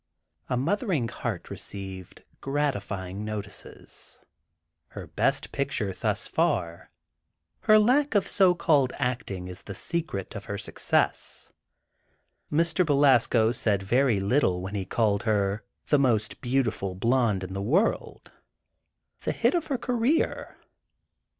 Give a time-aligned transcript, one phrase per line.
[0.49, 4.19] "A Mothering Heart" received gratifying notices:
[4.87, 6.89] "Her best picture, thus far";
[7.59, 11.53] "Her lack of so called acting is the secret of her success";
[12.51, 12.83] "Mr.
[12.83, 18.31] Belasco said very little when he called her 'the most beautiful blonde in the world'";
[19.19, 20.57] "The hit of her career."